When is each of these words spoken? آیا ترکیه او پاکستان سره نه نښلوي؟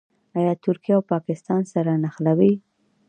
آیا 0.37 0.53
ترکیه 0.63 0.93
او 0.97 1.01
پاکستان 1.13 1.61
سره 1.73 1.91
نه 1.95 1.99
نښلوي؟ 2.03 2.53